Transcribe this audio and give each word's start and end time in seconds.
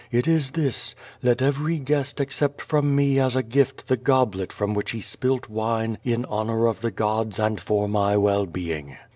It 0.11 0.27
is 0.27 0.49
this: 0.49 0.95
Let 1.21 1.43
every 1.43 1.77
guest 1.77 2.19
accept 2.19 2.59
from 2.59 2.95
me 2.95 3.19
as 3.19 3.35
a 3.35 3.43
gift 3.43 3.87
the 3.87 3.97
goblet 3.97 4.51
from 4.51 4.73
which 4.73 4.89
he 4.93 4.99
spilt 4.99 5.47
wine 5.47 5.99
in 6.03 6.25
honor 6.25 6.65
of 6.65 6.81
the 6.81 6.89
gods 6.89 7.37
and 7.37 7.59
for 7.61 7.87
my 7.87 8.17
well 8.17 8.47
being." 8.47 8.97